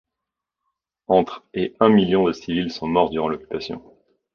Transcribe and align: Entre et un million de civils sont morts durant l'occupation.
Entre 1.09 1.43
et 1.53 1.75
un 1.79 1.89
million 1.89 2.23
de 2.25 2.31
civils 2.33 2.71
sont 2.71 2.87
morts 2.87 3.11
durant 3.11 3.29
l'occupation. 3.29 3.83